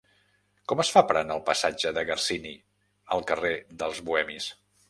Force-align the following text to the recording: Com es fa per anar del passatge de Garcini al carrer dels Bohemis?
Com 0.71 0.79
es 0.83 0.89
fa 0.95 1.03
per 1.11 1.15
anar 1.19 1.27
del 1.35 1.43
passatge 1.51 1.93
de 1.99 2.05
Garcini 2.09 2.57
al 3.17 3.25
carrer 3.33 3.55
dels 3.83 4.03
Bohemis? 4.09 4.53